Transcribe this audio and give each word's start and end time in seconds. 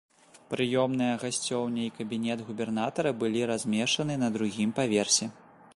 Прыёмная, 0.51 1.09
гасцёўня 1.23 1.81
і 1.87 1.93
кабінет 1.97 2.39
губернатара 2.49 3.09
былі 3.25 3.41
размешаны 3.53 4.13
на 4.25 4.29
другім 4.39 4.69
паверсе. 4.81 5.25